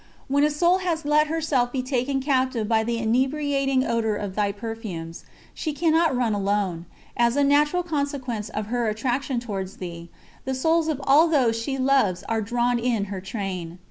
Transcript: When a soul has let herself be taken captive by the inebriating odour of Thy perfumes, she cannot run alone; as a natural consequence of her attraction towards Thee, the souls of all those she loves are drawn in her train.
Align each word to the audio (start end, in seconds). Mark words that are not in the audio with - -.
When 0.27 0.43
a 0.43 0.49
soul 0.49 0.79
has 0.79 1.05
let 1.05 1.27
herself 1.27 1.71
be 1.71 1.83
taken 1.83 2.21
captive 2.23 2.67
by 2.67 2.83
the 2.83 2.97
inebriating 2.97 3.83
odour 3.85 4.15
of 4.15 4.33
Thy 4.33 4.51
perfumes, 4.51 5.25
she 5.53 5.73
cannot 5.73 6.17
run 6.17 6.33
alone; 6.33 6.87
as 7.15 7.35
a 7.35 7.43
natural 7.43 7.83
consequence 7.83 8.49
of 8.49 8.65
her 8.73 8.87
attraction 8.87 9.39
towards 9.39 9.77
Thee, 9.77 10.09
the 10.43 10.55
souls 10.55 10.87
of 10.87 10.99
all 11.03 11.27
those 11.27 11.55
she 11.55 11.77
loves 11.77 12.23
are 12.23 12.41
drawn 12.41 12.79
in 12.79 13.05
her 13.13 13.21
train. 13.21 13.77